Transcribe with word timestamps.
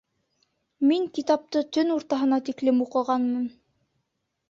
Мин 0.91 1.05
китапты 1.19 1.63
төн 1.77 1.93
уртаһына 1.99 2.43
тиклем 2.51 2.83
уҡығанмын 2.89 3.49